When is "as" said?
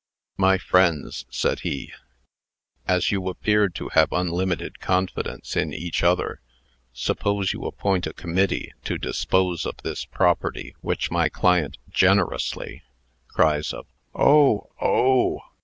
2.87-3.11